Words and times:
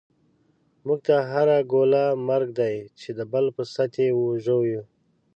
موږ 0.85 0.99
ته 1.07 1.15
هره 1.31 1.57
ګوله 1.71 2.05
مرګ 2.29 2.49
دی، 2.59 2.75
چی 2.99 3.09
دبل 3.19 3.45
په 3.55 3.63
ست 3.73 3.93
یی 4.01 4.09
ژوویو 4.45 4.81